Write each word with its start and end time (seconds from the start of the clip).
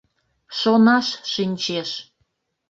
Шонаш 0.57 1.07
шинчеш. 1.31 1.89